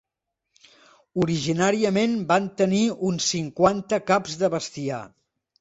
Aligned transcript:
Originàriament 1.25 2.17
van 2.33 2.49
tenir 2.63 2.81
uns 3.11 3.31
cinquanta 3.35 4.03
caps 4.11 4.39
de 4.43 4.55
bestiar. 4.59 5.05